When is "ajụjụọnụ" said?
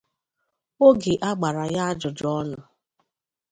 1.91-2.59